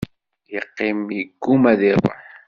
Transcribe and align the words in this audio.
Yeqqim 0.53 0.99
igumma 1.19 1.67
ad 1.73 1.81
iruḥ. 1.89 2.19